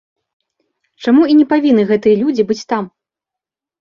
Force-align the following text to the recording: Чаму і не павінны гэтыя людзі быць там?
Чаму 1.05 1.21
і 1.33 1.37
не 1.41 1.45
павінны 1.53 1.83
гэтыя 1.93 2.15
людзі 2.25 2.43
быць 2.53 2.61
там? 2.75 2.83